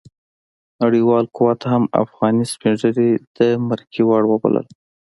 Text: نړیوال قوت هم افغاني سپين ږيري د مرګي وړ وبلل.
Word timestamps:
نړیوال 0.81 1.25
قوت 1.37 1.59
هم 1.71 1.83
افغاني 2.03 2.45
سپين 2.53 2.73
ږيري 2.81 3.09
د 3.37 3.39
مرګي 3.67 4.03
وړ 4.05 4.23
وبلل. 4.27 4.67